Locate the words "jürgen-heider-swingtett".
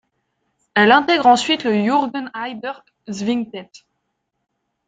1.75-3.85